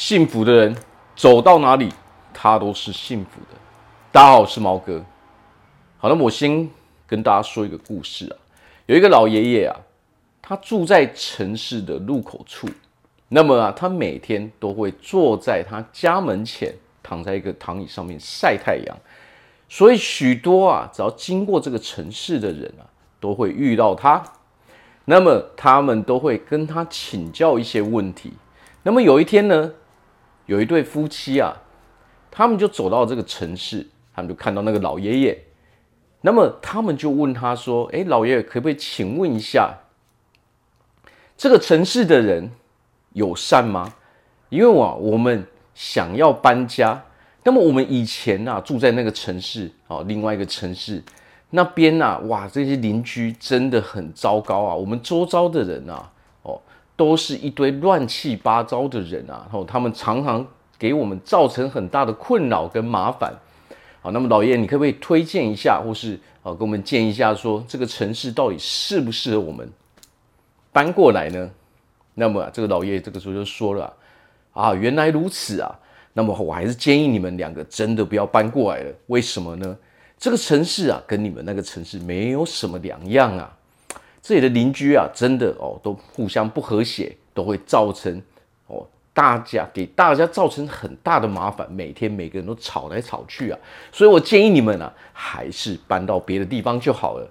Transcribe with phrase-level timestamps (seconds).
[0.00, 0.76] 幸福的人
[1.16, 1.92] 走到哪里，
[2.32, 3.58] 他都是幸福的。
[4.12, 5.04] 大家好，我是毛哥。
[5.96, 6.70] 好，那么我先
[7.04, 8.36] 跟大家说一个故事啊。
[8.86, 9.74] 有一个老爷爷啊，
[10.40, 12.68] 他住在城市的入口处。
[13.30, 16.72] 那么啊，他每天都会坐在他家门前，
[17.02, 18.96] 躺在一个躺椅上面晒太阳。
[19.68, 22.86] 所以许多啊，只要经过这个城市的人啊，
[23.18, 24.22] 都会遇到他。
[25.06, 28.34] 那么他们都会跟他请教一些问题。
[28.84, 29.72] 那么有一天呢，
[30.48, 31.54] 有一对夫妻啊，
[32.30, 35.44] 他们就走到这个城市，他们就看到那个老爷爷。
[36.22, 39.74] 那么他们就问他说：“诶，老爷爷，可不可以请问一下，
[41.36, 42.50] 这个城市的人
[43.12, 43.94] 友善吗？
[44.48, 47.04] 因为啊，我们想要搬家。
[47.44, 51.02] 那么我们以前啊，住在那个城市啊，另外一个城市
[51.50, 54.74] 那边啊，哇，这些邻居真的很糟糕啊。
[54.74, 56.10] 我们周遭的人啊，
[56.98, 60.44] 都是一堆乱七八糟的人啊，然后他们常常
[60.76, 63.32] 给我们造成很大的困扰跟麻烦。”
[64.02, 69.68] 好，那么老爷，你可不可以推荐一下，或是啊，给我们建议一下说，这个城市到底适不适合我们
[70.72, 71.50] 搬过来呢？
[72.14, 73.92] 那么，这个老爷爷这个时候就说了
[74.52, 75.72] 啊，原来如此啊，
[76.14, 78.92] 那么我还是建议你们两个真的不要搬过来了。
[79.06, 79.76] 为什么呢？
[80.16, 83.57] 这个城市啊，跟你们那个城市没有什么两样啊，
[84.20, 88.22] 这里的邻居啊，真的哦，都互相不和谐，都会造成
[88.66, 88.86] 哦。
[89.14, 93.58] 大家给大家造成很大的麻烦，每天每个人都吵来吵去啊，
[93.90, 97.28] 所以我建议你们啊，还是搬到别的地方就好了。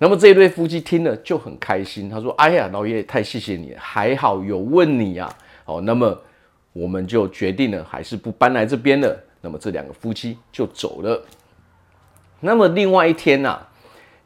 [0.00, 5.28] 那么这一对夫妻听了就很开心，他说：“哎呀，老爷太谢谢你了，还好有问你呀。”
[5.64, 6.16] 哦，那么
[6.72, 9.18] 我们就决定了，还是不搬来这边了。
[9.40, 11.24] 那么这两个夫妻就走了。
[12.40, 13.66] 那么另外一天呐，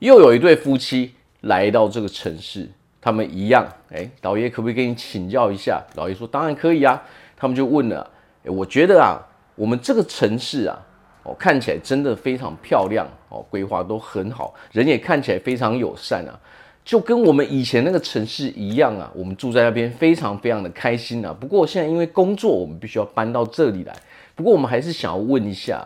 [0.00, 2.68] 又有一对夫妻来到这个城市。
[3.04, 5.82] 他们一样，哎，老爷可不可以跟你请教一下？
[5.96, 7.02] 老爷说当然可以啊。
[7.36, 8.08] 他们就问了，
[8.44, 9.18] 哎，我觉得啊，
[9.56, 10.78] 我们这个城市啊，
[11.24, 16.38] 哦，看起来真的非常漂亮哦，规划都很好，人也看起来非常友善啊，
[16.84, 19.10] 就跟我们以前那个城市一样啊。
[19.12, 21.36] 我们住在那边非常非常的开心啊。
[21.40, 23.92] 不过现在因为工作，我们必须要搬到这里来。
[24.36, 25.84] 不过我们还是想要问一下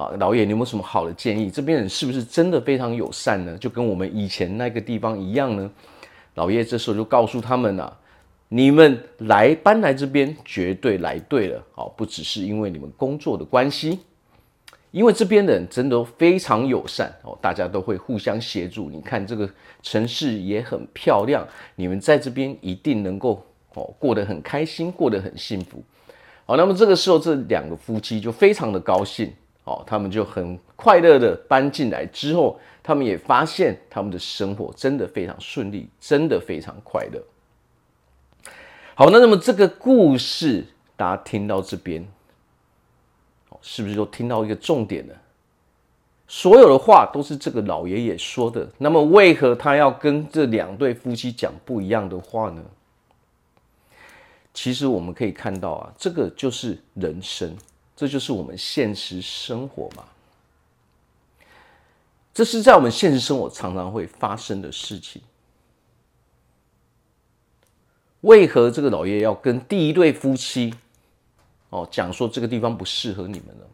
[0.00, 1.50] 啊，老爷，你有没有什么好的建议？
[1.50, 3.54] 这边人是不是真的非常友善呢？
[3.58, 5.70] 就跟我们以前那个地方一样呢？
[6.36, 7.94] 老爷这时候就告诉他们啊，
[8.48, 13.98] 你们来搬来这边绝对来对了，哦，不只是因为你们工作的关系，
[14.90, 18.88] 因为这边的人真的非常友善哦，大家都会互相协助。
[18.88, 19.46] 你看这个
[19.82, 21.46] 城市也很漂亮，
[21.76, 23.44] 你们在这边一定能够
[23.74, 25.84] 哦过得很开心，过得很幸福。
[26.46, 29.30] 好，那么这个时候这两个夫妻就非常的高兴。
[29.64, 37.22] 哦，他们就很快乐的搬进来之后，他们也发现他们的生活真的非常顺利，真的非常快乐。
[38.94, 40.66] 好，那那么这个故事
[40.96, 42.06] 大家听到这边，
[43.60, 45.14] 是不是都听到一个重点呢？
[46.26, 52.62] 所有的话都是这个老爷爷说的，那么为何他要跟这两对夫妻讲不一样的话呢？
[54.54, 57.56] 其实我们可以看到啊，这个就是人生。
[58.00, 60.02] 这就是我们现实生活嘛，
[62.32, 65.20] 这是在我们现实生活常常会发生的事情。
[68.22, 70.74] 为何这个老爷要跟第一对夫妻
[71.68, 73.66] 哦讲说这个地方不适合你们呢？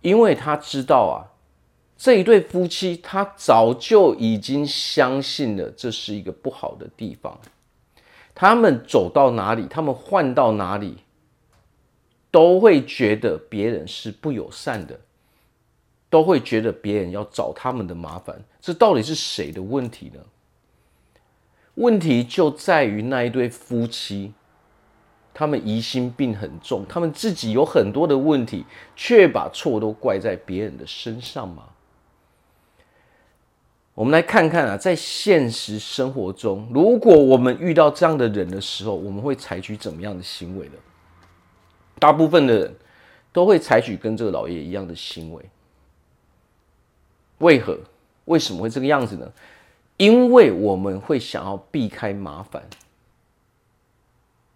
[0.00, 1.30] 因为他知道啊，
[1.96, 7.38] 这一对夫妻他早就已经相信了这是一个不好的地方，
[8.34, 10.96] 他们走到哪里，他们换到哪里。
[12.30, 14.98] 都会觉得别人是不友善的，
[16.08, 18.42] 都会觉得别人要找他们的麻烦。
[18.60, 20.20] 这到底是谁的问题呢？
[21.74, 24.32] 问题就在于那一对夫妻，
[25.32, 28.64] 他们疑心病很重，他们自己有很多的问题，
[28.94, 31.64] 却把错都怪在别人的身上吗？
[33.94, 40.74] 我们来看看啊，在现实生活中，如果我们遇到这样的人的时候，我们会采取怎么样的行为呢？
[42.00, 42.74] 大部分的人
[43.32, 45.44] 都会采取跟这个老爷一样的行为，
[47.38, 47.78] 为何？
[48.24, 49.32] 为什么会这个样子呢？
[49.96, 52.62] 因为我们会想要避开麻烦。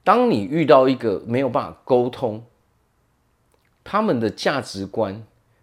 [0.02, 2.44] 当你遇到一个没有办法沟通，
[3.82, 5.22] 他们的价值观，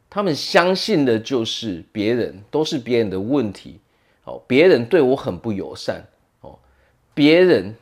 [0.10, 3.80] 他们相信的就是别人都是别人的问题，
[4.24, 6.06] 哦，别人对我很不友善，
[6.42, 6.60] 哦，
[7.14, 7.76] 别人。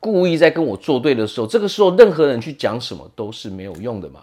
[0.00, 4.22] 故意在跟我作对的时候，这个时候任何人去讲什么都是没有用的嘛。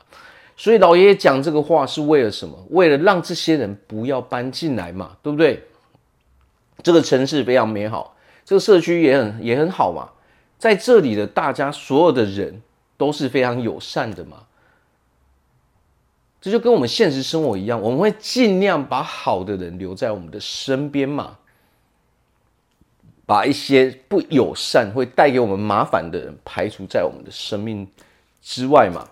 [0.57, 2.57] 所以老爷爷讲这个话是为了什么？
[2.69, 5.63] 为了让这些人不要搬进来嘛，对不对？
[6.81, 10.09] 这个城市非常美好，这个社区也很也很好嘛。
[10.57, 12.61] 在这里的大家所有的人
[12.95, 14.43] 都是非常友善的嘛。
[16.39, 21.37] 这就跟我们现实生活一样，我们会尽量把好的人留在我们的身边嘛，
[23.25, 27.87] 把一些不友善、会带给我们麻烦的人排除在我们的生命
[28.41, 29.07] 之外嘛。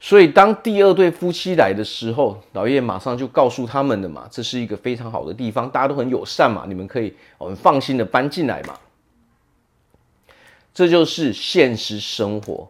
[0.00, 8.76] 所以，当第二对夫妻来的时候，老爷爷马上就告诉他们了嘛，这是一个非常好的地方，大家都很友善嘛，你们可以很放心的搬进来嘛。
[10.74, 12.68] 这就是现实生活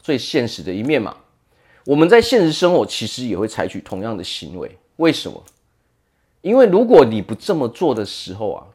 [0.00, 1.16] 最现实的一面嘛。
[1.84, 5.42] 我们在现实生活其实也会采取同样的行为，为什么？
[6.42, 8.66] 因为如果你不这么做的时候啊，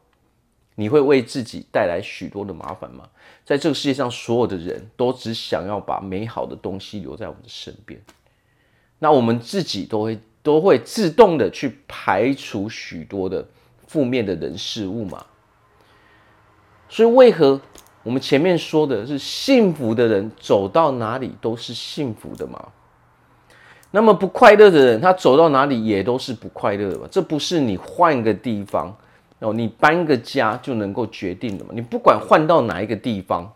[0.79, 3.03] 你会为自己带来许多的麻烦吗？
[3.43, 7.99] 在这个世界上，所有的人都只想要把美好的东西留在我们的身边，
[8.99, 13.43] 那我们自己都会都会自动的去排除许多的
[13.87, 15.25] 负面的人事物嘛。
[16.87, 17.59] 所以，为何
[18.03, 22.69] 我们前面说的是幸福的人走到哪里都是幸福的吗？
[23.89, 27.07] 那么不快乐的人，他走到哪里也都是不快乐的吧？
[27.09, 28.95] 这不是你换个地方
[29.39, 31.71] 哦，你搬个家就能够决定的嘛？
[31.73, 33.53] 你不管换到哪一个地方，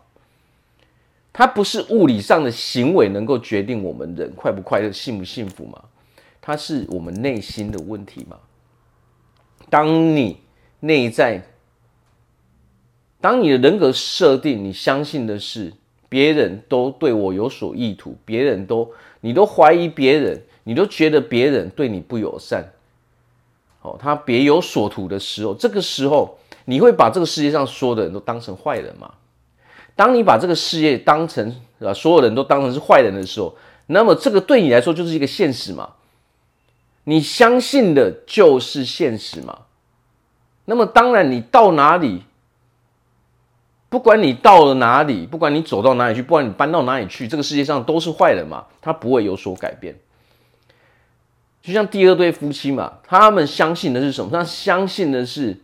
[1.32, 5.82] 它不是物理上的行为能够决定我们人快不快乐、幸不幸福嘛？
[6.40, 8.38] 它是我们内心的问题嘛？
[9.70, 10.38] 当你
[10.80, 11.42] 内在，
[13.20, 15.72] 当你的人格设定，你相信的是
[16.08, 18.92] 别人都对我有所意图，别人都。
[19.20, 22.71] 你都怀疑别人，你都觉得别人对你不友善，
[23.82, 29.12] 哦，他别有所图的时候，这个时候你会把这个世界上所有的人都当成坏人吗？
[29.94, 33.54] 当你把这个世界当成啊所有人都当成是坏人的时候，
[33.88, 35.90] 那么这个对你来说就是一个现实嘛？
[37.04, 39.58] 你相信的就是现实嘛？
[40.64, 42.22] 那么当然，你到哪里？
[43.88, 49.98] 不管你到了哪里，不管你走到哪里去，不管你搬到哪里去，这个世界上都是坏人嘛，他不会有所改变。
[51.62, 54.30] 就像第二对夫妻嘛，他们相信的是什么？
[54.30, 55.56] 他相信的是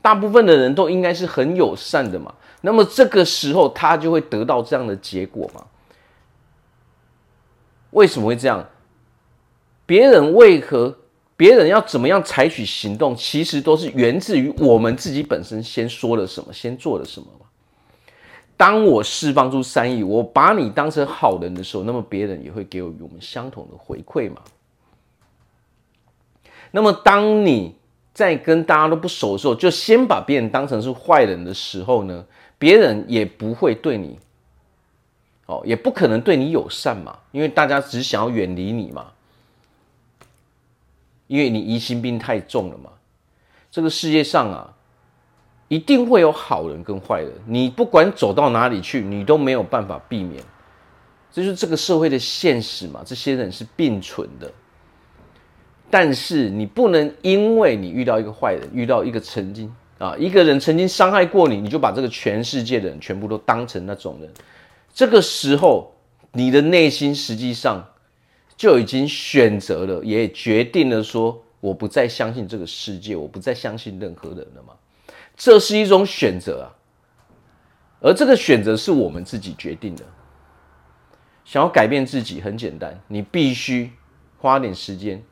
[0.00, 2.32] 大部分的人都应该是很友善的嘛。
[2.60, 5.64] 那么这个时候他就会得到这样的结果嘛？
[7.90, 8.64] 为什么会这样？
[9.84, 10.96] 别人为何？
[11.36, 17.46] 别人要怎么样采取行动，其实都是源自于我们自己本身先说了什么，先做了什么嘛。
[18.56, 24.36] 当我释放出善意，我把你当成好人的时候，那么别人也会给我与我们相同的回馈嘛。
[26.74, 27.72] 那么当你
[28.12, 32.24] 在跟大家都不熟的时候，就先把别人当成是坏人的时候呢，
[32.58, 34.18] 别人也不会对你，
[35.46, 39.12] 哦，也不可能对你友善嘛，因为大家只想要远离你嘛，
[41.28, 42.90] 因为你疑心病太重了嘛。
[43.70, 44.74] 这个世界上啊。
[45.68, 50.40] 一定会有好人跟坏人，你不管走到哪里去，你都没有办法避免，
[51.32, 53.00] 这就是这个社会的现实嘛。
[53.04, 54.52] 这些人是并存的，
[55.94, 64.28] 但是你不能因为你遇到一个坏人，遇到一个曾经啊一个人曾经伤害过你，你就把这个全世界的人全部都当成那种人。
[64.92, 65.94] 这个时候，
[66.32, 67.80] 你的内心实际上
[68.56, 74.74] 就已经选择了，也决定了说，我不再相信这个世界，我不再相信任何人了嘛。
[75.36, 76.74] 这是一种选择啊，
[78.00, 80.04] 而这个选择是我们自己决定的。
[81.44, 83.92] 想要改变自己很简单，你必须
[84.38, 85.22] 花点时间。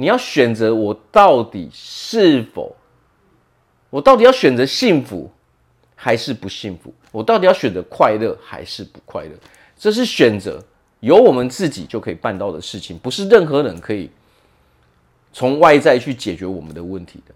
[0.00, 2.72] 你要选择我到底是否，
[3.90, 5.28] 我到底要选择幸福
[5.96, 6.94] 还是不幸福？
[7.10, 9.32] 我到底要选择快乐还是不快乐？
[9.76, 10.62] 这是选择，
[11.00, 14.08] 由我们自己就可以办到的事情，不是任何人可以
[15.32, 17.34] 从外在去解决我们的问题的。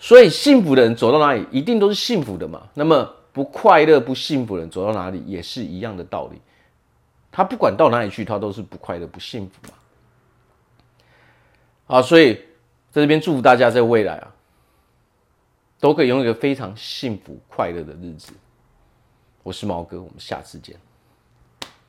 [0.00, 2.66] 所以，幸福的人走到哪里，一定都是幸福的嘛。
[2.74, 6.40] 那么，不快乐、不幸福的人走到哪里，也是一样的道理。
[7.30, 9.74] 他不管到哪里去，他都是不快乐、不幸福嘛。
[11.92, 12.32] 好，所以
[12.90, 14.34] 在这边祝福大家，在未来啊，
[15.78, 18.32] 都可以拥有一个非常幸福、快乐的日子。
[19.42, 20.74] 我是毛哥，我们下次见。